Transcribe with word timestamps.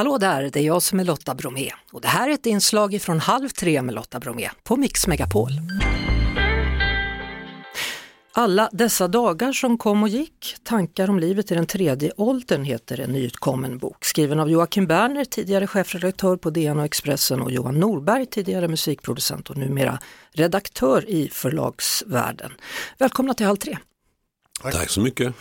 Hallå 0.00 0.18
där, 0.18 0.50
det 0.52 0.60
är 0.60 0.64
jag 0.64 0.82
som 0.82 1.00
är 1.00 1.04
Lotta 1.04 1.34
Bromé 1.34 1.70
och 1.92 2.00
det 2.00 2.08
här 2.08 2.28
är 2.28 2.32
ett 2.34 2.46
inslag 2.46 3.02
från 3.02 3.20
Halv 3.20 3.48
tre 3.48 3.82
med 3.82 3.94
Lotta 3.94 4.20
Bromé 4.20 4.50
på 4.64 4.76
Mix 4.76 5.06
Megapol. 5.06 5.50
Alla 8.32 8.68
dessa 8.72 9.08
dagar 9.08 9.52
som 9.52 9.78
kom 9.78 10.02
och 10.02 10.08
gick, 10.08 10.56
tankar 10.62 11.10
om 11.10 11.18
livet 11.18 11.50
i 11.50 11.54
den 11.54 11.66
tredje 11.66 12.12
åldern 12.16 12.64
heter 12.64 13.00
en 13.00 13.10
nyutkommen 13.12 13.78
bok 13.78 14.04
skriven 14.04 14.40
av 14.40 14.50
Joakim 14.50 14.86
Berner, 14.86 15.24
tidigare 15.24 15.66
chefredaktör 15.66 16.36
på 16.36 16.50
DN 16.50 16.78
och 16.78 16.84
Expressen 16.84 17.40
och 17.40 17.50
Johan 17.50 17.80
Norberg, 17.80 18.26
tidigare 18.26 18.68
musikproducent 18.68 19.50
och 19.50 19.56
numera 19.56 19.98
redaktör 20.32 21.08
i 21.08 21.28
förlagsvärlden. 21.32 22.52
Välkomna 22.98 23.34
till 23.34 23.46
Halv 23.46 23.56
tre. 23.56 23.78
Tack. 24.62 24.74
Tack 24.74 24.90
så 24.90 25.00
mycket. 25.00 25.34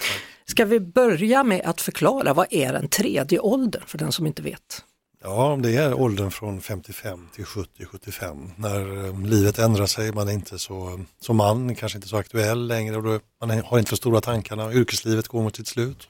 Ska 0.49 0.65
vi 0.65 0.79
börja 0.79 1.43
med 1.43 1.61
att 1.65 1.81
förklara 1.81 2.33
vad 2.33 2.47
är 2.49 2.73
den 2.73 2.87
tredje 2.87 3.39
åldern 3.39 3.83
för 3.85 3.97
den 3.97 4.11
som 4.11 4.27
inte 4.27 4.41
vet? 4.41 4.83
Ja, 5.23 5.59
det 5.63 5.75
är 5.75 5.93
åldern 5.93 6.31
från 6.31 6.61
55 6.61 7.27
till 7.35 7.45
70-75 7.45 8.49
när 8.55 9.05
eh, 9.05 9.21
livet 9.21 9.59
ändrar 9.59 9.85
sig, 9.85 10.11
man 10.11 10.27
är 10.27 10.33
inte 10.33 10.59
så, 10.59 11.05
som 11.21 11.37
man, 11.37 11.75
kanske 11.75 11.97
inte 11.97 12.07
så 12.07 12.17
aktuell 12.17 12.67
längre 12.67 12.95
och 12.95 13.03
då, 13.03 13.19
man 13.41 13.61
har 13.65 13.79
inte 13.79 13.89
så 13.89 13.95
stora 13.95 14.21
tankarna, 14.21 14.73
yrkeslivet 14.73 15.27
går 15.27 15.43
mot 15.43 15.55
sitt 15.55 15.67
slut. 15.67 16.07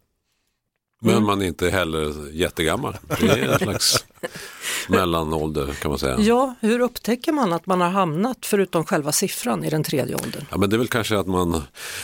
Men 1.02 1.12
mm. 1.12 1.26
man 1.26 1.42
är 1.42 1.46
inte 1.46 1.70
heller 1.70 2.32
jättegammal. 2.32 2.98
Det 3.20 3.30
är 3.30 3.48
en 3.48 3.60
slags 3.60 4.06
mellanålder 4.90 5.74
kan 5.82 5.92
man 5.92 6.00
säga. 6.00 6.20
Ja, 6.20 6.56
hur 6.60 6.80
upptäcker 6.80 7.32
man 7.32 7.54
att 7.54 7.66
man 7.66 7.82
har 7.82 7.90
hamnat, 7.90 8.38
förutom 8.42 8.86
själva 8.86 9.12
siffran, 9.12 9.64
i 9.64 9.70
den 9.70 9.84
tredje 9.84 10.16
åldern? 10.16 10.46
Ja, 10.52 10.58
men 10.58 10.70
det 10.70 10.76
är 10.76 10.78
väl 10.78 10.88
kanske 10.88 11.20
att 11.20 11.28
man 11.28 11.62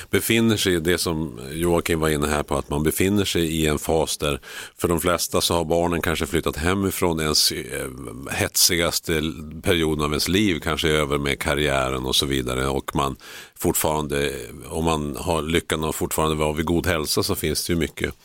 befinner 0.09 0.57
sig 0.57 0.73
i 0.73 0.79
det 0.79 0.97
som 0.97 1.39
Joakim 1.51 1.99
var 1.99 2.09
inne 2.09 2.27
här 2.27 2.43
på, 2.43 2.57
att 2.57 2.69
man 2.69 2.83
befinner 2.83 3.25
sig 3.25 3.43
i 3.43 3.67
en 3.67 3.79
fas 3.79 4.17
där 4.17 4.39
för 4.77 4.87
de 4.87 4.99
flesta 4.99 5.41
så 5.41 5.53
har 5.53 5.65
barnen 5.65 6.01
kanske 6.01 6.25
flyttat 6.25 6.57
hemifrån 6.57 7.19
ens 7.19 7.51
eh, 7.51 7.87
hetsigaste 8.31 9.21
period 9.63 10.01
av 10.01 10.09
ens 10.09 10.27
liv, 10.27 10.59
kanske 10.59 10.89
över 10.89 11.17
med 11.17 11.39
karriären 11.39 12.05
och 12.05 12.15
så 12.15 12.25
vidare 12.25 12.67
och 12.67 12.95
man 12.95 13.15
fortfarande, 13.55 14.33
om 14.69 14.85
man 14.85 15.15
har 15.19 15.41
lyckan 15.41 15.83
att 15.83 15.95
fortfarande 15.95 16.35
vara 16.35 16.53
vid 16.53 16.65
god 16.65 16.87
hälsa 16.87 17.23
så 17.23 17.35
finns 17.35 17.67
det 17.67 17.73
ju 17.73 17.79
mycket 17.79 18.15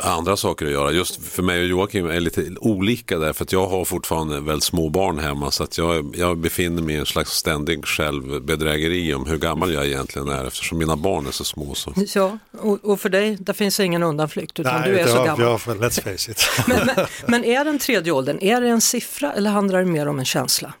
andra 0.00 0.36
saker 0.36 0.66
att 0.66 0.72
göra. 0.72 0.92
Just 0.92 1.24
för 1.24 1.42
mig 1.42 1.60
och 1.60 1.66
Joakim 1.66 2.10
är 2.10 2.20
lite 2.20 2.50
olika 2.60 3.18
där 3.18 3.32
för 3.32 3.44
att 3.44 3.52
jag 3.52 3.66
har 3.66 3.84
fortfarande 3.84 4.40
väldigt 4.40 4.64
små 4.64 4.88
barn 4.88 5.18
hemma 5.18 5.50
så 5.50 5.62
att 5.62 5.78
jag, 5.78 6.14
jag 6.18 6.38
befinner 6.38 6.82
mig 6.82 6.94
i 6.94 6.98
en 6.98 7.06
slags 7.06 7.30
ständig 7.30 7.86
självbedrägeri 7.86 9.14
om 9.14 9.26
hur 9.26 9.38
gammal 9.38 9.72
jag 9.72 9.86
egentligen 9.86 10.28
är 10.28 10.44
eftersom 10.44 10.78
mina 10.78 10.96
barn 10.96 11.26
är 11.26 11.30
så 11.30 11.44
små. 11.44 11.74
Så. 11.74 11.94
Ja, 12.14 12.38
och, 12.60 12.84
och 12.84 13.00
för 13.00 13.08
dig, 13.08 13.36
där 13.40 13.52
finns 13.52 13.80
ingen 13.80 14.02
undanflykt 14.02 14.60
utan 14.60 14.80
Nej, 14.80 14.90
du 14.90 14.98
är 14.98 15.06
så 15.06 15.24
gammal. 15.24 15.40
Ja, 15.40 15.58
let's 15.66 16.02
face 16.02 16.32
it. 16.32 16.42
men, 16.68 16.86
men, 16.86 17.06
men 17.26 17.44
är 17.44 17.64
den 17.64 17.78
tredje 17.78 18.12
åldern, 18.12 18.38
är 18.40 18.60
det 18.60 18.68
en 18.68 18.80
siffra 18.80 19.32
eller 19.32 19.50
handlar 19.50 19.78
det 19.78 19.84
mer 19.84 20.08
om 20.08 20.18
en 20.18 20.24
känsla? 20.24 20.74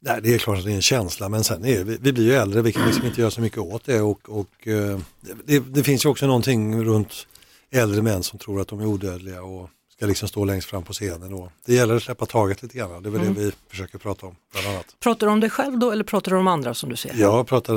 Nej, 0.00 0.20
det 0.22 0.34
är 0.34 0.38
klart 0.38 0.58
att 0.58 0.64
det 0.64 0.70
är 0.70 0.76
en 0.76 0.82
känsla 0.82 1.28
men 1.28 1.44
sen 1.44 1.64
är 1.64 1.84
vi, 1.84 1.98
vi 2.00 2.12
blir 2.12 2.24
ju 2.24 2.34
äldre, 2.34 2.62
vi 2.62 2.72
kan 2.72 2.86
liksom 2.86 3.06
inte 3.06 3.20
göra 3.20 3.30
så 3.30 3.40
mycket 3.40 3.58
åt 3.58 3.84
det 3.84 4.00
och, 4.00 4.20
och 4.28 4.66
uh, 4.66 4.98
det, 5.44 5.58
det, 5.58 5.82
finns 5.82 6.04
ju 6.04 6.08
också 6.08 6.26
någonting 6.26 6.84
runt 6.84 7.26
äldre 7.70 8.02
män 8.02 8.22
som 8.22 8.38
tror 8.38 8.60
att 8.60 8.68
de 8.68 8.80
är 8.80 8.86
odödliga 8.86 9.42
och 9.42 9.70
ska 9.96 10.06
liksom 10.06 10.28
stå 10.28 10.44
längst 10.44 10.68
fram 10.68 10.82
på 10.82 10.92
scenen. 10.92 11.34
Och 11.34 11.52
det 11.66 11.74
gäller 11.74 11.96
att 11.96 12.02
släppa 12.02 12.26
taget 12.26 12.62
lite 12.62 12.78
grann, 12.78 13.02
det 13.02 13.08
är 13.08 13.10
väl 13.10 13.20
mm. 13.20 13.34
det 13.34 13.40
vi 13.40 13.52
försöker 13.68 13.98
prata 13.98 14.26
om. 14.26 14.36
Bland 14.52 14.66
annat. 14.66 14.96
Pratar 15.00 15.26
du 15.26 15.32
om 15.32 15.40
dig 15.40 15.50
själv 15.50 15.78
då 15.78 15.90
eller 15.90 16.04
pratar 16.04 16.32
du 16.32 16.38
om 16.38 16.46
andra 16.46 16.74
som 16.74 16.88
du 16.88 16.96
ser? 16.96 17.14
Jag 17.14 17.46
pratar 17.46 17.74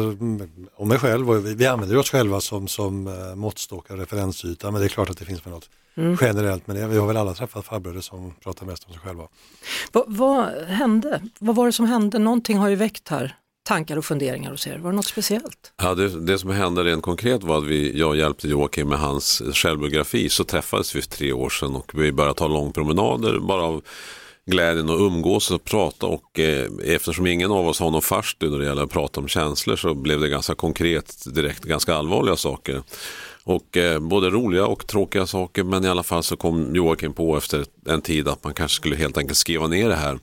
om 0.76 0.88
mig 0.88 1.00
själv 1.00 1.30
och 1.30 1.46
vi, 1.46 1.56
vi 1.56 1.68
använder 1.68 1.98
oss 1.98 2.10
själva 2.10 2.42
som, 2.42 2.68
som 2.68 3.08
uh, 3.08 3.36
måttstock 3.36 3.90
och 3.90 3.98
referensyta 3.98 4.72
men 4.72 4.82
det 4.82 4.88
är 4.88 4.90
klart 4.90 5.10
att 5.10 5.18
det 5.18 5.26
finns 5.26 5.46
något 5.46 5.70
mm. 5.98 6.18
generellt 6.22 6.64
det. 6.66 6.88
Vi 6.88 6.98
har 6.98 7.08
väl 7.08 7.18
alla 7.18 7.34
träffat 7.34 7.66
farbröder 7.66 8.02
som 8.02 8.34
pratar 8.44 8.66
mest 8.66 8.86
om 8.88 8.94
sig 8.94 9.02
själva. 9.02 9.28
Va, 9.92 10.04
vad 10.08 10.48
hände? 10.68 11.22
Vad 11.40 11.56
var 11.56 11.66
det 11.66 11.72
som 11.72 11.86
hände? 11.86 12.20
Någonting 12.20 12.58
har 12.58 12.70
ju 12.70 12.76
väckt 12.76 13.10
här 13.10 13.36
tankar 13.70 13.98
och 13.98 14.06
funderingar 14.06 14.52
hos 14.52 14.68
er? 14.68 14.78
Var 14.78 14.90
det 14.90 14.96
något 14.96 15.06
speciellt? 15.06 15.74
Ja, 15.82 15.96
det, 15.96 16.26
det 16.26 16.40
som 16.40 16.50
hände 16.50 16.84
rent 16.84 17.04
konkret 17.04 17.44
var 17.44 17.58
att 17.58 17.64
vi, 17.64 18.00
jag 18.00 18.16
hjälpte 18.16 18.48
Joakim 18.48 18.90
med 18.90 19.00
hans 19.00 19.42
självbiografi. 19.54 20.30
Så 20.30 20.44
träffades 20.44 20.96
vi 20.96 21.02
för 21.02 21.10
tre 21.10 21.34
år 21.34 21.50
sedan 21.50 21.76
och 21.76 21.92
vi 21.94 22.12
började 22.12 22.36
ta 22.36 22.48
långpromenader 22.48 23.40
bara 23.40 23.64
av 23.64 23.82
glädjen 24.46 24.90
att 24.90 25.00
umgås 25.00 25.52
och 25.52 25.64
prata 25.64 26.06
och 26.06 26.40
eh, 26.40 26.68
eftersom 26.84 27.28
ingen 27.28 27.52
av 27.52 27.68
oss 27.68 27.80
har 27.80 27.92
någon 27.92 28.02
farstu 28.02 28.50
när 28.50 28.60
det 28.60 28.66
gäller 28.66 28.84
att 28.84 28.90
prata 28.90 29.20
om 29.20 29.28
känslor 29.28 29.76
så 29.76 29.94
blev 29.94 30.20
det 30.20 30.30
ganska 30.30 30.56
konkret 30.56 31.24
direkt 31.36 31.64
ganska 31.64 31.96
allvarliga 31.96 32.36
saker. 32.36 32.82
Och 33.44 33.78
eh, 33.78 34.00
både 34.00 34.30
roliga 34.30 34.66
och 34.66 34.88
tråkiga 34.88 35.26
saker 35.26 35.64
men 35.64 35.86
i 35.86 35.88
alla 35.88 36.04
fall 36.04 36.24
så 36.24 36.36
kom 36.36 36.76
Joakim 36.76 37.14
på 37.14 37.38
efter 37.38 37.66
en 37.86 38.02
tid 38.02 38.28
att 38.28 38.44
man 38.44 38.54
kanske 38.54 38.76
skulle 38.76 38.96
helt 38.96 39.18
enkelt 39.18 39.38
skriva 39.38 39.68
ner 39.68 39.90
det 39.90 39.96
här. 39.96 40.20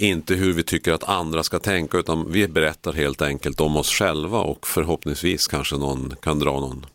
Inte 0.00 0.34
hur 0.34 0.52
vi 0.52 0.62
tycker 0.62 0.92
att 0.92 1.04
andra 1.04 1.42
ska 1.42 1.58
tänka 1.58 1.98
utan 1.98 2.32
vi 2.32 2.48
berättar 2.48 2.92
helt 2.92 3.22
enkelt 3.22 3.60
om 3.60 3.76
oss 3.76 3.90
själva 3.90 4.38
och 4.38 4.66
förhoppningsvis 4.66 5.46
kanske 5.46 5.76
någon 5.76 6.14
kan 6.22 6.38
dra 6.38 6.60
någon 6.60 6.86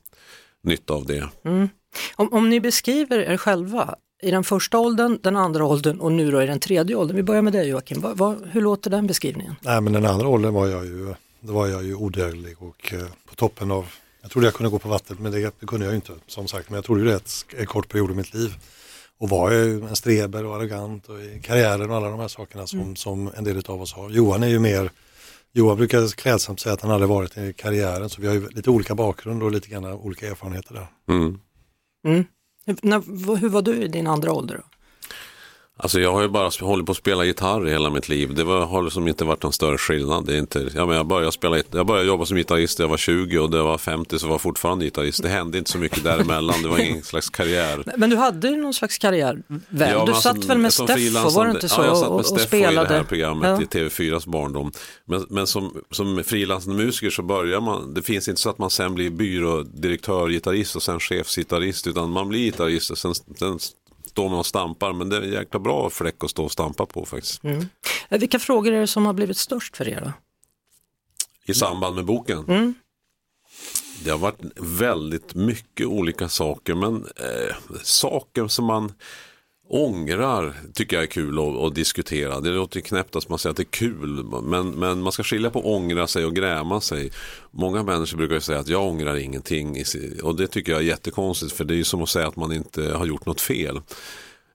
nytta 0.63 0.93
av 0.93 1.05
det. 1.05 1.29
Mm. 1.43 1.69
Om, 2.15 2.33
om 2.33 2.49
ni 2.49 2.59
beskriver 2.59 3.19
er 3.19 3.37
själva 3.37 3.95
i 4.21 4.31
den 4.31 4.43
första 4.43 4.79
åldern, 4.79 5.19
den 5.23 5.35
andra 5.35 5.65
åldern 5.65 5.99
och 5.99 6.11
nu 6.11 6.31
då 6.31 6.41
i 6.41 6.45
den 6.45 6.59
tredje 6.59 6.95
åldern. 6.95 7.17
Vi 7.17 7.23
börjar 7.23 7.41
med 7.41 7.53
dig 7.53 7.67
Joakim, 7.67 8.01
vad, 8.01 8.17
vad, 8.17 8.37
hur 8.51 8.61
låter 8.61 8.89
den 8.89 9.07
beskrivningen? 9.07 9.55
Nej 9.61 9.81
men 9.81 9.93
den 9.93 10.05
andra 10.05 10.27
åldern 10.27 10.53
var 10.53 10.67
jag 10.67 10.85
ju, 10.85 11.13
då 11.39 11.53
var 11.53 11.67
jag 11.67 11.83
ju 11.83 11.95
odödlig 11.95 12.55
och 12.59 12.93
eh, 12.93 13.07
på 13.29 13.35
toppen 13.35 13.71
av 13.71 13.85
jag 14.21 14.31
trodde 14.31 14.47
jag 14.47 14.53
kunde 14.53 14.69
gå 14.69 14.79
på 14.79 14.89
vattnet 14.89 15.19
men 15.19 15.31
det, 15.31 15.59
det 15.59 15.65
kunde 15.65 15.85
jag 15.85 15.95
inte 15.95 16.11
som 16.27 16.47
sagt. 16.47 16.69
Men 16.69 16.75
jag 16.75 16.85
trodde 16.85 17.03
det 17.03 17.21
en 17.57 17.65
kort 17.65 17.89
period 17.89 18.11
i 18.11 18.13
mitt 18.13 18.33
liv. 18.33 18.55
Och 19.17 19.29
var 19.29 19.51
ju 19.51 19.87
en 19.87 19.95
streber 19.95 20.45
och 20.45 20.55
arrogant 20.55 21.09
och 21.09 21.19
i 21.19 21.41
karriären 21.43 21.89
och 21.89 21.95
alla 21.95 22.09
de 22.09 22.19
här 22.19 22.27
sakerna 22.27 22.67
som, 22.67 22.79
mm. 22.79 22.95
som 22.95 23.31
en 23.37 23.43
del 23.43 23.61
av 23.67 23.81
oss 23.81 23.93
har. 23.93 24.09
Johan 24.09 24.43
är 24.43 24.47
ju 24.47 24.59
mer, 24.59 24.91
Johan 25.53 25.77
brukar 25.77 26.07
klädsamt 26.07 26.59
säga 26.59 26.73
att 26.73 26.81
han 26.81 26.91
aldrig 26.91 27.09
varit 27.09 27.37
i 27.37 27.53
karriären 27.53 28.09
så 28.09 28.21
vi 28.21 28.27
har 28.27 28.33
ju 28.33 28.49
lite 28.49 28.69
olika 28.69 28.95
bakgrund 28.95 29.43
och 29.43 29.51
lite 29.51 29.69
grann 29.69 29.85
olika 29.85 30.27
erfarenheter 30.27 30.73
där. 30.73 30.87
Mm. 31.15 31.39
Mm. 32.07 32.25
Hur, 32.65 33.35
hur 33.35 33.49
var 33.49 33.61
du 33.61 33.83
i 33.83 33.87
din 33.87 34.07
andra 34.07 34.33
ålder? 34.33 34.55
Då? 34.55 34.74
Alltså 35.77 35.99
jag 35.99 36.11
har 36.11 36.21
ju 36.21 36.27
bara 36.27 36.49
hållit 36.61 36.85
på 36.85 36.91
att 36.91 36.97
spela 36.97 37.25
gitarr 37.25 37.65
hela 37.65 37.89
mitt 37.89 38.09
liv. 38.09 38.33
Det 38.35 38.43
var, 38.43 38.65
har 38.65 38.83
liksom 38.83 39.07
inte 39.07 39.25
varit 39.25 39.43
någon 39.43 39.53
större 39.53 39.77
skillnad. 39.77 40.25
Det 40.25 40.33
är 40.33 40.39
inte, 40.39 40.69
ja, 40.75 40.85
men 40.85 40.95
jag, 40.95 41.07
började 41.07 41.31
spela, 41.31 41.57
jag 41.71 41.85
började 41.87 42.07
jobba 42.07 42.25
som 42.25 42.37
gitarrist 42.37 42.79
när 42.79 42.83
jag 42.83 42.89
var 42.89 42.97
20 42.97 43.39
och 43.39 43.49
det 43.49 43.61
var 43.61 43.77
50 43.77 44.19
så 44.19 44.27
var 44.27 44.33
jag 44.33 44.41
fortfarande 44.41 44.85
gitarrist. 44.85 45.23
Det 45.23 45.29
hände 45.29 45.57
inte 45.57 45.71
så 45.71 45.77
mycket 45.77 46.03
däremellan. 46.03 46.61
Det 46.61 46.67
var 46.67 46.77
ingen 46.77 47.03
slags 47.03 47.29
karriär. 47.29 47.83
Men 47.97 48.09
du 48.09 48.15
hade 48.15 48.47
ju 48.47 48.55
någon 48.55 48.73
slags 48.73 48.97
karriär 48.97 49.41
väl? 49.47 49.91
Ja, 49.91 50.05
du 50.05 50.11
alltså, 50.11 50.33
satt 50.33 50.45
väl 50.45 50.57
med 50.57 50.73
Steffo, 50.73 51.29
var 51.29 51.45
det 51.45 51.51
inte 51.51 51.69
så? 51.69 51.81
Ja, 51.81 51.85
jag 51.85 51.97
satt 51.97 52.09
med 52.09 52.19
och, 52.19 52.31
och 52.31 52.41
spelade. 52.41 52.85
i 52.85 52.89
det 52.89 52.95
här 52.95 53.03
programmet 53.03 53.49
ja. 53.49 53.81
i 53.81 53.87
TV4s 53.87 54.29
barndom. 54.29 54.71
Men, 55.05 55.25
men 55.29 55.47
som, 55.47 55.81
som 55.91 56.23
frilansande 56.23 56.83
musiker 56.83 57.09
så 57.09 57.21
börjar 57.21 57.61
man, 57.61 57.93
det 57.93 58.01
finns 58.01 58.27
inte 58.27 58.41
så 58.41 58.49
att 58.49 58.57
man 58.57 58.69
sen 58.69 58.95
blir 58.95 59.09
byrådirektör, 59.09 60.29
gitarrist 60.29 60.75
och 60.75 60.83
sen 60.83 60.99
chefsgitarrist 60.99 61.87
utan 61.87 62.09
man 62.09 62.29
blir 62.29 62.39
gitarrist 62.39 62.91
och 62.91 62.97
sen, 62.97 63.15
sen 63.15 63.59
står 64.15 64.29
man 64.29 64.39
och 64.39 64.45
stampar 64.45 64.93
men 64.93 65.09
det 65.09 65.17
är 65.17 65.21
en 65.21 65.31
jäkla 65.31 65.59
bra 65.59 65.89
fläck 65.89 66.23
att 66.23 66.29
stå 66.29 66.43
och 66.43 66.51
stampa 66.51 66.85
på 66.85 67.05
faktiskt. 67.05 67.43
Mm. 67.43 67.65
Eh, 68.09 68.19
vilka 68.19 68.39
frågor 68.39 68.73
är 68.73 68.79
det 68.81 68.87
som 68.87 69.05
har 69.05 69.13
blivit 69.13 69.37
störst 69.37 69.77
för 69.77 69.87
er 69.87 70.01
då? 70.01 70.11
I 71.45 71.53
samband 71.53 71.95
med 71.95 72.05
boken? 72.05 72.45
Mm. 72.47 72.73
Det 74.03 74.09
har 74.09 74.17
varit 74.17 74.39
väldigt 74.55 75.35
mycket 75.35 75.87
olika 75.87 76.29
saker 76.29 76.75
men 76.75 76.95
eh, 76.95 77.55
saker 77.83 78.47
som 78.47 78.65
man 78.65 78.93
Ångrar 79.67 80.53
tycker 80.73 80.95
jag 80.95 81.03
är 81.03 81.07
kul 81.07 81.39
att, 81.39 81.55
att, 81.55 81.75
diskutera. 81.75 82.39
Det 82.39 82.49
låter 82.49 82.81
knäppt 82.81 83.15
att 83.15 83.29
man 83.29 83.39
säger 83.39 83.51
att 83.51 83.57
det 83.57 83.63
är 83.63 83.77
kul. 83.79 84.23
Men, 84.43 84.71
men 84.71 85.01
man 85.01 85.11
ska 85.11 85.23
skilja 85.23 85.49
på 85.49 85.75
ångra 85.75 86.07
sig 86.07 86.25
och 86.25 86.35
gräma 86.35 86.81
sig. 86.81 87.11
Många 87.51 87.83
människor 87.83 88.17
brukar 88.17 88.39
säga 88.39 88.59
att 88.59 88.67
jag 88.67 88.87
ångrar 88.87 89.15
ingenting. 89.15 89.83
Och 90.23 90.35
det 90.35 90.47
tycker 90.47 90.71
jag 90.71 90.81
är 90.81 90.85
jättekonstigt. 90.85 91.53
För 91.53 91.63
det 91.65 91.73
är 91.73 91.77
ju 91.77 91.83
som 91.83 92.01
att 92.01 92.09
säga 92.09 92.27
att 92.27 92.35
man 92.35 92.51
inte 92.51 92.93
har 92.93 93.05
gjort 93.05 93.25
något 93.25 93.41
fel. 93.41 93.81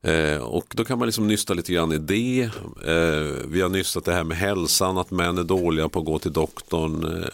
Eh, 0.03 0.37
och 0.37 0.67
då 0.77 0.85
kan 0.85 0.99
man 0.99 1.09
liksom 1.09 1.29
nysta 1.29 1.55
lite 1.55 1.73
grann 1.73 1.93
i 1.93 1.99
det. 1.99 2.43
Eh, 2.87 3.47
vi 3.49 3.61
har 3.61 3.69
nystat 3.69 4.05
det 4.05 4.13
här 4.13 4.25
med 4.25 4.37
hälsan. 4.37 4.99
Att 4.99 5.11
män 5.11 5.39
är 5.39 5.45
dåliga 5.45 5.89
på 5.89 5.99
att 5.99 6.07
gå 6.07 6.19
till 6.19 6.33
doktorn. 6.33 7.05
Eh, 7.05 7.29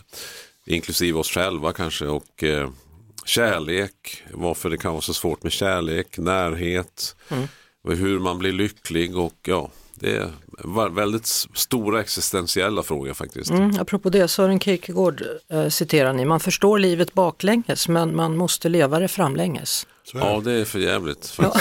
inklusive 0.66 1.18
oss 1.18 1.30
själva 1.30 1.72
kanske. 1.72 2.06
Och 2.06 2.44
eh, 2.44 2.70
kärlek. 3.24 4.22
Varför 4.32 4.70
det 4.70 4.78
kan 4.78 4.92
vara 4.92 5.02
så 5.02 5.14
svårt 5.14 5.42
med 5.42 5.52
kärlek. 5.52 6.18
Närhet. 6.18 7.16
Mm 7.28 7.48
hur 7.94 8.18
man 8.18 8.38
blir 8.38 8.52
lycklig 8.52 9.16
och 9.16 9.34
ja, 9.46 9.70
det 9.94 10.16
är 10.16 10.88
väldigt 10.88 11.26
stora 11.54 12.00
existentiella 12.00 12.82
frågor 12.82 13.14
faktiskt. 13.14 13.50
Mm, 13.50 13.80
apropå 13.80 14.10
det, 14.10 14.28
Sören 14.28 14.60
Kierkegaard 14.60 15.22
eh, 15.48 15.68
citerar 15.68 16.12
ni, 16.12 16.24
man 16.24 16.40
förstår 16.40 16.78
livet 16.78 17.14
baklänges 17.14 17.88
men 17.88 18.16
man 18.16 18.36
måste 18.36 18.68
leva 18.68 18.98
det 18.98 19.08
framlänges. 19.08 19.86
Ja, 20.14 20.40
det 20.44 20.52
är 20.52 20.64
för 20.64 20.78
jävligt. 20.78 21.38
Ja. 21.38 21.54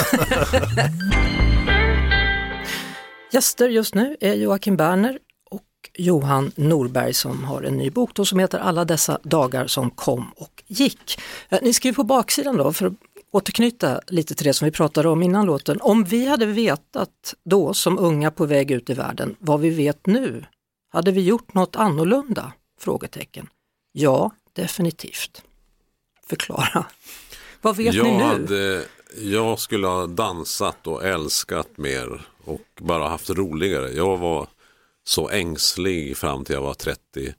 Gäster 3.32 3.68
just 3.68 3.94
nu 3.94 4.16
är 4.20 4.34
Joakim 4.34 4.76
Berner 4.76 5.18
och 5.50 5.62
Johan 5.94 6.52
Norberg 6.56 7.14
som 7.14 7.44
har 7.44 7.62
en 7.62 7.76
ny 7.76 7.90
bok 7.90 8.10
då, 8.14 8.24
som 8.24 8.38
heter 8.38 8.58
Alla 8.58 8.84
dessa 8.84 9.18
dagar 9.22 9.66
som 9.66 9.90
kom 9.90 10.32
och 10.36 10.62
gick. 10.66 11.20
Eh, 11.48 11.58
ni 11.62 11.72
skriver 11.72 11.94
på 11.94 12.04
baksidan 12.04 12.56
då, 12.56 12.72
för 12.72 12.92
återknyta 13.36 14.00
lite 14.06 14.34
till 14.34 14.46
det 14.46 14.52
som 14.52 14.64
vi 14.64 14.72
pratade 14.72 15.08
om 15.08 15.22
innan 15.22 15.46
låten. 15.46 15.80
Om 15.80 16.04
vi 16.04 16.26
hade 16.26 16.46
vetat 16.46 17.34
då 17.44 17.74
som 17.74 17.98
unga 17.98 18.30
på 18.30 18.46
väg 18.46 18.70
ut 18.70 18.90
i 18.90 18.94
världen 18.94 19.36
vad 19.38 19.60
vi 19.60 19.70
vet 19.70 20.06
nu, 20.06 20.44
hade 20.92 21.12
vi 21.12 21.20
gjort 21.20 21.54
något 21.54 21.76
annorlunda? 21.76 22.52
Frågetecken. 22.80 23.48
Ja, 23.92 24.30
definitivt. 24.52 25.42
Förklara. 26.26 26.86
Vad 27.62 27.76
vet 27.76 27.94
jag 27.94 28.06
ni 28.06 28.16
nu? 28.16 28.22
Hade, 28.22 28.84
jag 29.18 29.58
skulle 29.58 29.86
ha 29.86 30.06
dansat 30.06 30.86
och 30.86 31.04
älskat 31.04 31.76
mer 31.76 32.26
och 32.44 32.66
bara 32.80 33.08
haft 33.08 33.30
roligare. 33.30 33.90
Jag 33.90 34.16
var 34.16 34.48
så 35.04 35.28
ängslig 35.28 36.16
fram 36.16 36.44
till 36.44 36.54
jag 36.54 36.62
var 36.62 36.74
30 36.74 37.34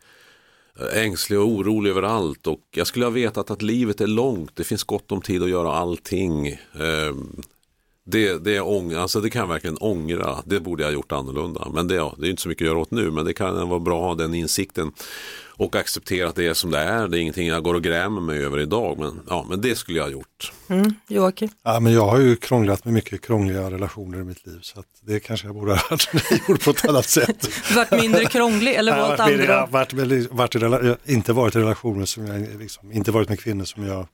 ängslig 0.94 1.40
och 1.40 1.48
orolig 1.48 1.90
över 1.90 2.04
allt 2.04 2.48
och 2.48 2.62
jag 2.72 2.88
skulle 2.88 3.06
ha 3.06 3.10
vetat 3.10 3.52
att 3.52 3.62
livet 3.62 4.02
är 4.02 4.08
långt. 4.08 4.56
Det 4.56 4.64
finns 4.64 4.84
gott 4.84 5.12
om 5.12 5.22
tid 5.22 5.44
att 5.44 5.50
göra 5.50 5.72
allting. 5.72 6.48
Ehm, 6.80 7.42
det, 8.10 8.44
det, 8.44 8.56
är 8.56 8.68
ång 8.68 8.94
alltså 8.94 9.22
det 9.22 9.30
kan 9.30 9.40
jag 9.40 9.48
verkligen 9.48 9.78
ångra. 9.78 10.38
Det 10.46 10.60
borde 10.60 10.84
jag 10.84 10.88
ha 10.88 10.94
gjort 10.94 11.12
annorlunda. 11.12 11.68
Men 11.74 11.88
det, 11.88 11.96
ja, 11.96 12.16
det 12.18 12.28
är 12.28 12.30
inte 12.30 12.42
så 12.42 12.50
mycket 12.50 12.66
att 12.66 12.68
göra 12.68 12.80
åt 12.80 12.92
nu. 12.92 13.12
Men 13.12 13.26
det 13.26 13.34
kan 13.34 13.70
vara 13.70 13.80
bra 13.80 14.00
att 14.00 14.18
ha 14.18 14.24
den 14.24 14.34
insikten. 14.34 14.92
Och 15.60 15.76
acceptera 15.76 16.30
att 16.30 16.36
det 16.36 16.48
är 16.48 16.54
som 16.54 16.72
det 16.72 16.80
är. 16.80 17.08
Det 17.08 17.18
är 17.18 17.20
ingenting 17.20 17.48
jag 17.48 17.64
går 17.64 17.74
och 17.74 17.84
grämer 17.84 18.22
mig 18.22 18.46
över 18.46 18.60
idag. 18.60 19.00
Men, 19.00 19.20
ja, 19.30 19.46
men 19.50 19.62
det 19.62 19.76
skulle 19.76 19.98
jag 19.98 20.06
ha 20.06 20.12
gjort. 20.12 20.52
Mm, 20.68 20.94
Joakim? 21.08 21.50
Ja, 21.64 21.80
men 21.80 21.94
jag 21.94 22.06
har 22.08 22.20
ju 22.20 22.36
krånglat 22.36 22.86
med 22.86 22.94
mycket 22.94 23.22
krångliga 23.22 23.72
relationer 23.72 24.20
i 24.20 24.24
mitt 24.24 24.46
liv. 24.46 24.60
Så 24.62 24.80
att 24.80 24.86
det 25.02 25.20
kanske 25.20 25.48
jag 25.48 25.56
borde 25.56 25.72
ha 25.72 25.98
gjort 26.48 26.64
på 26.64 26.70
ett 26.70 26.90
annat 26.90 27.06
sätt. 27.06 27.50
Varit 27.76 27.92
mindre 27.92 28.26
krånglig 28.26 28.76
eller 28.76 28.98
valt 28.98 29.20
andra? 29.20 29.46
Jag 29.46 29.60
har 29.60 29.68
varit, 29.68 29.94
varit, 29.94 30.56
varit, 30.56 31.10
inte 31.10 31.34
varit 31.34 31.56
i 31.56 31.60
relationer 31.60 32.06
som 32.06 32.28
jag, 32.28 32.60
liksom, 32.60 32.92
inte 32.92 33.12
varit 33.12 33.30
med 33.30 33.40
kvinnor 33.40 33.66
som 33.66 33.88
jag 33.88 34.08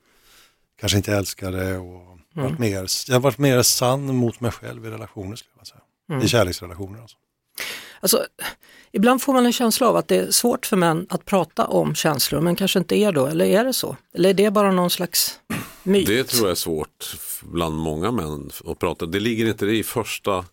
kanske 0.80 0.96
inte 0.98 1.12
älskade. 1.12 1.78
Och 1.78 2.13
mm. 2.36 2.48
varit 2.48 2.58
mer, 2.58 2.86
jag 3.08 3.14
har 3.14 3.20
varit 3.20 3.38
mer 3.38 3.62
sann 3.62 4.16
mot 4.16 4.40
mig 4.40 4.50
själv 4.50 4.86
i 4.86 4.90
relationer 4.90 5.36
skulle 5.36 5.54
jag 5.58 5.66
säga. 5.66 5.80
Mm. 6.10 6.22
I 6.22 6.28
kärleksrelationer 6.28 7.00
alltså. 7.00 7.16
Alltså, 8.00 8.26
ibland 8.92 9.22
får 9.22 9.32
man 9.32 9.46
en 9.46 9.52
känsla 9.52 9.88
av 9.88 9.96
att 9.96 10.08
det 10.08 10.16
är 10.16 10.30
svårt 10.30 10.66
för 10.66 10.76
män 10.76 11.06
att 11.10 11.24
prata 11.24 11.66
om 11.66 11.94
känslor, 11.94 12.40
men 12.40 12.56
kanske 12.56 12.78
inte 12.78 12.98
är 12.98 13.12
då, 13.12 13.26
eller 13.26 13.44
är 13.44 13.64
det 13.64 13.72
så? 13.72 13.96
Eller 14.14 14.30
är 14.30 14.34
det 14.34 14.50
bara 14.50 14.72
någon 14.72 14.90
slags 14.90 15.40
myt? 15.82 16.06
Det 16.06 16.24
tror 16.24 16.42
jag 16.42 16.50
är 16.50 16.54
svårt 16.54 17.16
bland 17.42 17.76
många 17.76 18.10
män 18.10 18.50
att 18.66 18.78
prata. 18.78 19.06
Det 19.06 19.20
ligger 19.20 19.46
inte 19.46 19.66
i 19.66 19.82
första 19.82 20.44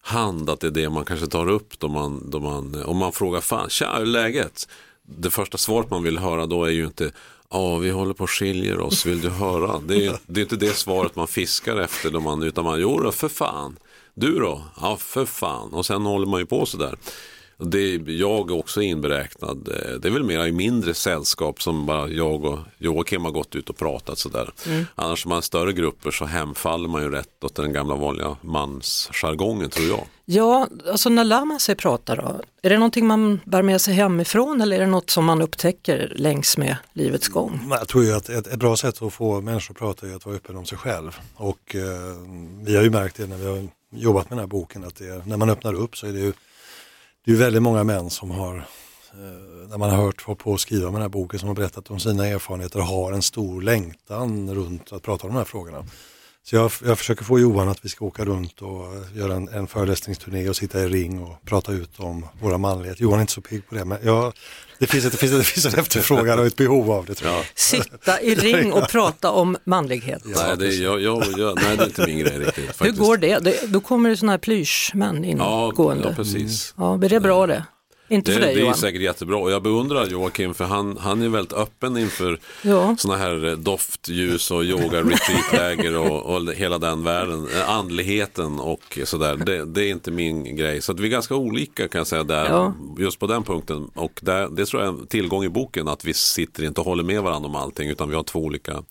hand 0.00 0.50
att 0.50 0.60
det 0.60 0.66
är 0.66 0.70
det 0.70 0.90
man 0.90 1.04
kanske 1.04 1.26
tar 1.26 1.48
upp 1.48 1.78
då 1.78 1.88
man, 1.88 2.30
då 2.30 2.40
man 2.40 2.84
om 2.84 2.96
man 2.96 3.12
frågar 3.12 3.40
fan, 3.40 3.70
tja, 3.70 3.94
hur 3.94 4.02
är 4.02 4.06
läget? 4.06 4.68
Det 5.02 5.30
första 5.30 5.58
svaret 5.58 5.90
man 5.90 6.02
vill 6.02 6.18
höra 6.18 6.46
då 6.46 6.64
är 6.64 6.70
ju 6.70 6.86
inte 6.86 7.12
Ja, 7.52 7.76
vi 7.76 7.90
håller 7.90 8.14
på 8.14 8.24
och 8.24 8.30
skiljer 8.30 8.80
oss, 8.80 9.06
vill 9.06 9.20
du 9.20 9.30
höra? 9.30 9.80
Det 9.86 10.06
är, 10.06 10.18
det 10.26 10.40
är 10.40 10.42
inte 10.42 10.56
det 10.56 10.76
svaret 10.76 11.16
man 11.16 11.28
fiskar 11.28 11.76
efter, 11.76 12.10
då 12.10 12.20
man, 12.20 12.42
utan 12.42 12.64
man, 12.64 12.80
jo 12.80 13.00
då, 13.00 13.12
för 13.12 13.28
fan. 13.28 13.76
Du 14.14 14.38
då? 14.38 14.62
Ja, 14.80 14.96
för 14.96 15.24
fan. 15.24 15.72
Och 15.72 15.86
sen 15.86 16.02
håller 16.02 16.26
man 16.26 16.40
ju 16.40 16.46
på 16.46 16.66
sådär. 16.66 16.96
Det 17.64 17.78
är 17.78 18.10
jag 18.10 18.50
också 18.50 18.82
inberäknad. 18.82 19.68
Det 20.02 20.08
är 20.08 20.12
väl 20.12 20.24
mera 20.24 20.48
i 20.48 20.52
mindre 20.52 20.94
sällskap 20.94 21.62
som 21.62 21.86
bara 21.86 22.08
jag 22.08 22.44
och 22.44 22.58
Joakim 22.78 23.24
har 23.24 23.32
gått 23.32 23.54
ut 23.54 23.70
och 23.70 23.76
pratat 23.76 24.18
sådär. 24.18 24.50
Mm. 24.66 24.86
Annars 24.94 25.26
om 25.26 25.28
man 25.28 25.36
har 25.36 25.42
större 25.42 25.72
grupper 25.72 26.10
så 26.10 26.24
hemfaller 26.24 26.88
man 26.88 27.02
ju 27.02 27.10
rätt 27.10 27.44
åt 27.44 27.54
den 27.54 27.72
gamla 27.72 27.94
vanliga 27.94 28.36
mansjargongen 28.40 29.70
tror 29.70 29.88
jag. 29.88 30.06
Ja, 30.24 30.68
alltså 30.90 31.08
när 31.08 31.24
lär 31.24 31.44
man 31.44 31.60
sig 31.60 31.74
prata 31.74 32.16
då? 32.16 32.40
Är 32.62 32.70
det 32.70 32.78
någonting 32.78 33.06
man 33.06 33.40
bär 33.44 33.62
med 33.62 33.80
sig 33.80 33.94
hemifrån 33.94 34.60
eller 34.60 34.76
är 34.76 34.80
det 34.80 34.86
något 34.86 35.10
som 35.10 35.24
man 35.24 35.42
upptäcker 35.42 36.12
längs 36.16 36.58
med 36.58 36.76
livets 36.92 37.28
gång? 37.28 37.54
Mm, 37.54 37.70
jag 37.70 37.88
tror 37.88 38.04
ju 38.04 38.12
att 38.12 38.28
ett, 38.28 38.46
ett 38.46 38.58
bra 38.58 38.76
sätt 38.76 39.02
att 39.02 39.12
få 39.12 39.40
människor 39.40 39.74
att 39.74 39.78
prata 39.78 40.06
är 40.06 40.16
att 40.16 40.26
vara 40.26 40.36
öppen 40.36 40.56
om 40.56 40.64
sig 40.64 40.78
själv. 40.78 41.18
Och 41.34 41.74
eh, 41.74 41.82
vi 42.64 42.76
har 42.76 42.82
ju 42.82 42.90
märkt 42.90 43.16
det 43.16 43.26
när 43.26 43.36
vi 43.36 43.46
har 43.46 43.68
jobbat 43.94 44.30
med 44.30 44.38
den 44.38 44.42
här 44.42 44.46
boken 44.46 44.84
att 44.84 44.96
det, 44.96 45.26
när 45.26 45.36
man 45.36 45.50
öppnar 45.50 45.74
upp 45.74 45.96
så 45.96 46.06
är 46.06 46.12
det 46.12 46.20
ju 46.20 46.32
det 47.24 47.32
är 47.32 47.36
väldigt 47.36 47.62
många 47.62 47.84
män 47.84 48.10
som 48.10 48.30
har, 48.30 48.56
eh, 48.56 49.68
när 49.68 49.78
man 49.78 49.90
har 49.90 49.96
hört 49.96 50.38
på 50.38 50.54
att 50.54 50.60
skriva 50.60 50.84
med 50.84 50.94
den 50.94 51.02
här 51.02 51.08
boken, 51.08 51.38
som 51.38 51.48
har 51.48 51.54
berättat 51.56 51.90
om 51.90 52.00
sina 52.00 52.26
erfarenheter, 52.26 52.80
har 52.80 53.12
en 53.12 53.22
stor 53.22 53.62
längtan 53.62 54.54
runt 54.54 54.92
att 54.92 55.02
prata 55.02 55.26
om 55.26 55.32
de 55.32 55.38
här 55.38 55.44
frågorna. 55.44 55.84
Så 56.44 56.56
jag, 56.56 56.72
jag 56.84 56.98
försöker 56.98 57.24
få 57.24 57.38
Johan 57.38 57.68
att 57.68 57.84
vi 57.84 57.88
ska 57.88 58.04
åka 58.04 58.24
runt 58.24 58.62
och 58.62 58.84
göra 59.14 59.34
en, 59.34 59.48
en 59.48 59.66
föreläsningsturné 59.66 60.48
och 60.48 60.56
sitta 60.56 60.80
i 60.80 60.88
ring 60.88 61.22
och 61.22 61.44
prata 61.44 61.72
ut 61.72 62.00
om 62.00 62.26
våra 62.40 62.58
manlighet. 62.58 63.00
Johan 63.00 63.18
är 63.18 63.20
inte 63.20 63.32
så 63.32 63.40
pigg 63.40 63.68
på 63.68 63.74
det 63.74 63.84
men 63.84 63.98
jag, 64.02 64.32
det, 64.78 64.86
finns 64.86 65.04
ett, 65.04 65.12
det, 65.12 65.18
finns, 65.18 65.32
det 65.32 65.44
finns 65.44 65.66
en 65.66 65.80
efterfrågan 65.80 66.38
och 66.38 66.46
ett 66.46 66.56
behov 66.56 66.90
av 66.90 67.06
det. 67.06 67.14
Tror 67.14 67.32
jag. 67.32 67.44
Sitta 67.54 68.20
i 68.20 68.34
ring 68.34 68.72
och 68.72 68.88
prata 68.88 69.30
om 69.30 69.56
manlighet. 69.64 70.22
Ja, 70.24 70.46
nej, 70.46 70.56
det 70.56 70.66
är, 70.66 70.82
jag, 70.82 71.00
jag, 71.00 71.24
jag, 71.38 71.58
nej, 71.62 71.76
det 71.76 71.82
är 71.82 71.86
inte 71.86 72.06
min 72.06 72.18
grej 72.18 72.38
riktigt. 72.38 72.66
Faktiskt. 72.66 73.00
Hur 73.00 73.04
går 73.04 73.16
det? 73.16 73.38
det 73.38 73.66
då 73.66 73.80
kommer 73.80 74.10
det 74.10 74.16
sådana 74.16 74.32
här 74.32 74.38
plyschmän 74.38 75.24
ingående. 75.24 76.04
Ja, 76.04 76.10
ja, 76.10 76.16
precis. 76.16 76.74
Ja, 76.76 76.96
blir 76.96 77.08
det 77.08 77.20
bra 77.20 77.46
det? 77.46 77.64
Inte 78.12 78.30
det, 78.30 78.34
för 78.34 78.40
dig 78.40 78.54
Det 78.54 78.60
Johan. 78.60 78.72
är 78.72 78.76
säkert 78.76 79.00
jättebra 79.00 79.36
och 79.36 79.50
jag 79.50 79.62
beundrar 79.62 80.06
Joakim 80.06 80.54
för 80.54 80.64
han, 80.64 80.96
han 80.96 81.22
är 81.22 81.28
väldigt 81.28 81.52
öppen 81.52 81.96
inför 81.96 82.38
ja. 82.62 82.96
sådana 82.98 83.18
här 83.18 83.44
eh, 83.44 83.52
doftljus 83.52 84.50
och 84.50 84.64
yoga 84.64 85.02
retreatläger 85.02 85.96
och, 85.96 86.22
och 86.22 86.52
hela 86.54 86.78
den 86.78 87.04
världen. 87.04 87.48
Eh, 87.54 87.70
andligheten 87.70 88.60
och 88.60 88.98
sådär. 89.04 89.36
Det, 89.36 89.64
det 89.64 89.84
är 89.84 89.90
inte 89.90 90.10
min 90.10 90.56
grej. 90.56 90.82
Så 90.82 90.92
att 90.92 91.00
vi 91.00 91.06
är 91.06 91.10
ganska 91.10 91.34
olika 91.34 91.88
kan 91.88 91.98
jag 91.98 92.06
säga 92.06 92.22
där, 92.22 92.48
ja. 92.48 92.74
just 92.98 93.18
på 93.18 93.26
den 93.26 93.42
punkten. 93.42 93.90
Och 93.94 94.20
där, 94.22 94.48
det 94.48 94.66
tror 94.66 94.82
jag 94.82 94.94
är 94.94 94.98
en 95.00 95.06
tillgång 95.06 95.44
i 95.44 95.48
boken 95.48 95.88
att 95.88 96.04
vi 96.04 96.14
sitter 96.14 96.64
inte 96.64 96.80
och 96.80 96.86
håller 96.86 97.04
med 97.04 97.22
varandra 97.22 97.48
om 97.48 97.56
allting 97.56 97.88
utan 97.88 98.08
vi 98.08 98.14
har 98.14 98.22
två 98.22 98.38
olika 98.38 98.82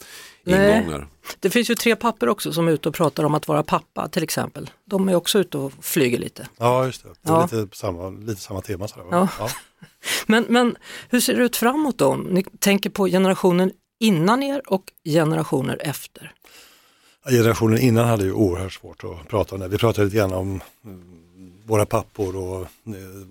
ingångar. 0.46 0.98
Nej. 0.98 1.08
Det 1.40 1.50
finns 1.50 1.70
ju 1.70 1.76
tre 1.76 1.96
papper 1.96 2.30
också 2.30 2.54
som 2.54 2.68
är 2.68 2.72
ute 2.72 2.90
och 2.90 2.96
pratar 2.96 3.24
om 3.24 3.34
att 3.36 3.48
vara 3.48 3.64
pappa 3.64 4.08
till 4.08 4.24
exempel. 4.24 4.70
De 4.86 5.10
är 5.10 5.16
också 5.16 5.40
ute 5.40 5.58
och 5.58 5.72
flyger 5.82 6.18
lite. 6.20 6.48
Ja, 6.58 6.86
just 6.86 7.04
det. 7.04 7.10
det 7.22 7.30
är 7.30 7.34
ja. 7.34 7.50
lite, 7.52 7.78
samma, 7.78 8.10
lite 8.10 8.42
samma 8.42 8.62
tema. 8.62 8.88
Sådär, 8.88 9.06
ja. 9.12 9.30
ja. 9.40 9.50
men, 10.28 10.46
men 10.50 10.76
hur 11.10 11.20
ser 11.20 11.36
det 11.36 11.44
ut 11.44 11.56
framåt 11.56 11.98
då? 11.98 12.16
Ni 12.16 12.44
tänker 12.60 12.90
på 12.90 13.08
generationen 13.08 13.72
innan 14.00 14.44
er 14.44 14.62
och 14.68 14.84
generationer 15.06 15.78
efter. 15.82 16.34
Generationen 17.30 17.80
innan 17.80 18.08
hade 18.08 18.24
ju 18.24 18.34
oerhört 18.34 18.74
svårt 18.74 19.04
att 19.04 19.28
prata 19.28 19.56
om 19.56 19.62
det. 19.62 19.68
Vi 19.68 19.78
pratade 19.78 20.06
lite 20.06 20.18
grann 20.18 20.34
om 20.34 20.62
mm, 20.86 21.22
våra 21.66 21.86
pappor 21.86 22.36
och 22.36 22.62
eh, 22.62 22.66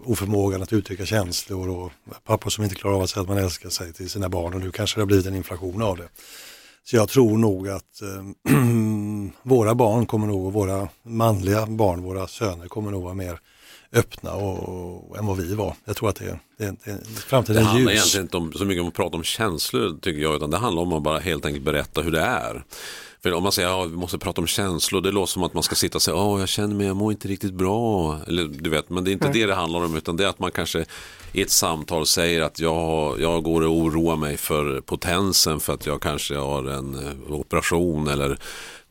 oförmågan 0.05 0.63
att 0.63 0.73
uttrycka 0.73 1.07
känslor 1.07 1.69
och 1.69 1.93
pappor 2.25 2.51
som 2.51 2.65
inte 2.65 2.77
klarar 2.77 2.95
av 2.95 3.03
att 3.03 3.11
säga 3.11 3.23
att 3.23 3.29
man 3.29 3.39
älskar 3.39 3.69
sig 3.69 3.93
till 3.93 4.11
sina 4.11 4.29
barn 4.29 4.55
och 4.55 4.61
nu 4.61 4.71
kanske 4.71 4.99
det 4.99 5.03
har 5.03 5.07
blivit 5.07 5.27
en 5.27 5.35
inflation 5.35 5.83
av 5.83 5.97
det. 5.97 6.09
Så 6.85 6.97
jag 6.97 7.09
tror 7.09 7.39
nog 7.39 7.69
att 7.69 8.03
äh, 8.03 8.53
våra 9.43 9.75
barn 9.75 10.07
kommer 10.07 10.27
nog, 10.27 10.53
våra 10.53 10.89
manliga 11.03 11.67
barn, 11.67 12.03
våra 12.03 12.27
söner 12.27 12.69
kommer 12.69 12.91
nog 12.91 13.03
vara 13.03 13.15
mer 13.15 13.41
öppna 13.93 14.33
och, 14.33 15.11
och, 15.11 15.19
än 15.19 15.27
vad 15.27 15.37
vi 15.37 15.55
var. 15.55 15.75
Jag 15.85 15.97
tror 15.97 16.09
att 16.09 16.17
det, 16.17 16.39
det, 16.57 16.77
det 16.85 16.99
framtiden 17.27 17.57
är 17.57 17.61
ljus. 17.61 17.73
Det 17.73 17.75
handlar 17.75 17.93
egentligen 17.93 18.27
inte 18.27 18.37
om, 18.37 18.53
så 18.53 18.65
mycket 18.65 18.83
om 18.83 18.89
att 18.89 18.95
prata 18.95 19.17
om 19.17 19.25
känslor 19.25 19.99
tycker 20.03 20.21
jag, 20.21 20.37
utan 20.37 20.51
det 20.51 20.57
handlar 20.57 20.83
om 20.83 20.93
att 20.93 21.03
bara 21.03 21.19
helt 21.19 21.47
enkelt 21.47 21.65
berätta 21.65 22.03
hur 22.03 22.11
det 22.11 22.21
är. 22.21 22.65
För 23.23 23.33
om 23.33 23.43
man 23.43 23.53
säger 23.53 23.69
att 23.69 23.75
ja, 23.75 23.85
vi 23.85 23.97
måste 23.97 24.19
prata 24.19 24.41
om 24.41 24.47
känslor, 24.47 25.01
det 25.01 25.11
låter 25.11 25.33
som 25.33 25.43
att 25.43 25.55
man 25.55 25.63
ska 25.63 25.75
sitta 25.75 25.99
och 25.99 26.03
säga 26.03 26.17
att 26.17 26.41
jag 26.41 26.49
känner 26.49 26.75
mig, 26.75 26.87
jag 26.87 26.97
mår 26.97 27.13
inte 27.13 27.29
riktigt 27.29 27.55
bra. 27.55 28.19
Eller, 28.27 28.45
du 28.45 28.71
vet, 28.71 28.91
men 28.91 29.05
det 29.05 29.11
är 29.11 29.13
inte 29.13 29.27
mm. 29.27 29.39
det 29.39 29.47
det 29.47 29.55
handlar 29.55 29.85
om, 29.85 29.97
utan 29.97 30.17
det 30.17 30.25
är 30.25 30.29
att 30.29 30.39
man 30.39 30.51
kanske 30.51 30.85
i 31.33 31.43
ett 31.43 31.51
samtal 31.51 32.07
säger 32.07 32.43
att 32.43 32.61
jag, 32.61 33.21
jag 33.21 33.43
går 33.43 33.63
och 33.63 33.77
oroar 33.77 34.17
mig 34.17 34.37
för 34.37 34.81
potensen 34.81 35.61
för 35.61 35.75
att 35.75 35.87
jag 35.87 36.03
kanske 36.03 36.37
har 36.37 36.65
en 36.65 36.95
eh, 36.95 37.33
operation 37.33 38.09
eller 38.09 38.39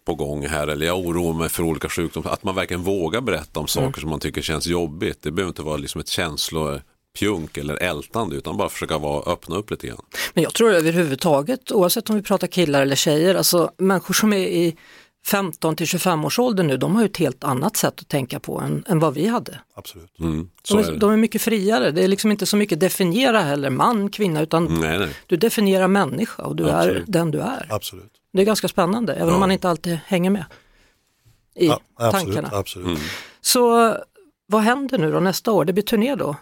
på 0.06 0.16
gång 0.16 0.48
här 0.48 0.68
eller 0.68 0.86
jag 0.86 1.00
oroar 1.00 1.34
mig 1.34 1.50
för 1.50 1.64
olika 1.64 1.90
sjukdomar. 1.90 2.32
Att 2.32 2.44
man 2.44 2.56
verkligen 2.56 2.84
vågar 2.84 3.22
berätta 3.22 3.60
om 3.60 3.68
saker 3.68 3.88
mm. 3.88 4.00
som 4.00 4.10
man 4.10 4.20
tycker 4.20 4.42
känns 4.42 4.68
jobbigt. 4.68 5.22
Det 5.22 5.32
behöver 5.32 5.50
inte 5.50 5.62
vara 5.62 5.78
liksom 5.78 6.02
ett 6.02 6.10
känslo 6.10 6.80
pjunk 7.20 7.58
eller 7.58 7.76
ältande 7.76 8.36
utan 8.36 8.58
bara 8.58 8.70
försöka 8.70 8.98
vara, 8.98 9.32
öppna 9.32 9.56
upp 9.56 9.72
lite 9.72 9.88
grann. 9.88 10.06
Men 10.34 10.44
jag 10.44 10.54
tror 10.54 10.74
överhuvudtaget, 10.74 11.72
oavsett 11.72 12.10
om 12.10 12.16
vi 12.16 12.22
pratar 12.22 12.48
killar 12.48 12.82
eller 12.82 12.96
tjejer, 12.96 13.36
alltså 13.36 13.72
människor 13.78 14.14
som 14.14 14.34
är 14.34 14.48
i 14.48 14.76
15 15.26 15.76
till 15.76 15.88
25 15.88 16.26
års 16.26 16.40
ålder 16.40 16.64
nu, 16.64 16.78
de 16.78 16.96
har 16.96 17.02
ju 17.02 17.06
ett 17.06 17.18
helt 17.18 17.44
annat 17.44 17.78
sätt 17.78 18.00
att 18.00 18.08
tänka 18.08 18.40
på 18.40 18.60
än, 18.60 18.84
än 18.88 19.00
vad 19.00 19.14
vi 19.14 19.28
hade. 19.28 19.60
Absolut. 19.74 20.20
Mm, 20.20 20.50
de, 20.70 20.78
är, 20.78 20.84
är 20.84 20.98
de, 20.98 21.12
är, 21.12 21.18
mycket 21.18 21.42
friare, 21.42 21.92
det 21.92 22.04
är 22.04 22.08
liksom 22.08 22.32
inte 22.32 22.46
så 22.46 22.58
mycket 22.58 22.80
definiera 22.80 23.42
heller 23.42 23.70
man, 23.70 24.10
kvinna, 24.10 24.42
utan 24.42 24.80
nej, 24.80 25.00
nej. 25.00 25.10
du 25.28 25.38
definierar 25.38 25.88
människa 25.88 26.44
och 26.44 26.56
du 26.56 26.70
Absolut. 26.70 27.08
är 27.08 27.12
den 27.12 27.32
du 27.32 27.40
är. 27.40 27.68
Absolut. 27.70 28.12
Det 28.34 28.42
är 28.42 28.46
ganska 28.46 28.68
spännande, 28.68 29.14
även 29.14 29.28
ja. 29.28 29.34
om 29.34 29.40
man 29.40 29.52
inte 29.52 29.70
alltid 29.70 30.00
hänger 30.06 30.30
med 30.30 30.46
i 31.56 31.68
ja, 31.68 31.80
absolut, 31.96 32.26
tankarna. 32.26 32.50
Absolut. 32.58 32.88
Mm. 32.88 33.00
Så 33.42 33.96
vad 34.46 34.62
händer 34.62 34.98
nu 34.98 35.12
då 35.12 35.20
nästa 35.20 35.52
år? 35.52 35.66
Det 35.66 35.74
blir 35.74 35.84
turné 35.84 36.16
då? 36.16 36.36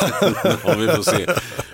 ja, 0.64 0.74
vi, 0.78 0.88
får 0.88 1.02
se. 1.02 1.26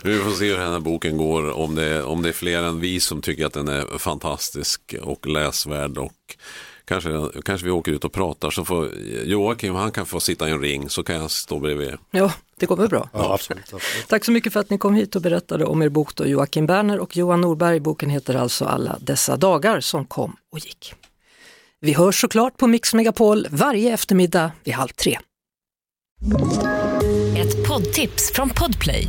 vi 0.02 0.18
får 0.18 0.30
se 0.30 0.50
hur 0.50 0.58
den 0.58 0.72
här 0.72 0.80
boken 0.80 1.16
går. 1.16 1.50
Om 1.58 1.74
det, 1.74 2.02
om 2.02 2.22
det 2.22 2.28
är 2.28 2.32
fler 2.32 2.62
än 2.62 2.80
vi 2.80 3.00
som 3.00 3.22
tycker 3.22 3.46
att 3.46 3.52
den 3.52 3.68
är 3.68 3.98
fantastisk 3.98 4.94
och 5.02 5.26
läsvärd. 5.26 5.98
Och 5.98 6.36
kanske, 6.84 7.10
kanske 7.44 7.64
vi 7.64 7.70
åker 7.70 7.92
ut 7.92 8.04
och 8.04 8.12
pratar 8.12 8.50
så 8.50 8.64
får 8.64 8.88
Joakim 9.24 9.74
han 9.74 9.90
kan 9.92 10.06
få 10.06 10.20
sitta 10.20 10.48
i 10.48 10.50
en 10.52 10.60
ring 10.60 10.88
så 10.88 11.02
kan 11.02 11.16
jag 11.16 11.30
stå 11.30 11.58
bredvid. 11.58 11.94
Ja, 12.10 12.32
Det 12.56 12.66
går 12.66 12.76
väl 12.76 12.88
bra? 12.88 13.08
Ja, 13.12 13.34
absolut, 13.34 13.62
absolut. 13.62 14.08
Tack 14.08 14.24
så 14.24 14.32
mycket 14.32 14.52
för 14.52 14.60
att 14.60 14.70
ni 14.70 14.78
kom 14.78 14.94
hit 14.94 15.16
och 15.16 15.22
berättade 15.22 15.64
om 15.64 15.82
er 15.82 15.88
bok 15.88 16.14
då, 16.14 16.26
Joakim 16.26 16.66
Berner 16.66 16.98
och 16.98 17.16
Johan 17.16 17.40
Norberg. 17.40 17.80
Boken 17.80 18.10
heter 18.10 18.34
alltså 18.34 18.64
Alla 18.64 18.98
dessa 19.00 19.36
dagar 19.36 19.80
som 19.80 20.04
kom 20.06 20.36
och 20.52 20.58
gick. 20.58 20.94
Vi 21.80 21.92
hörs 21.92 22.20
såklart 22.20 22.56
på 22.56 22.66
Mix 22.66 22.94
Megapol 22.94 23.46
varje 23.50 23.94
eftermiddag 23.94 24.52
vid 24.64 24.74
halv 24.74 24.88
tre. 24.88 25.18
Ett 27.36 27.68
poddtips 27.68 28.32
från 28.34 28.50
Podplay. 28.50 29.08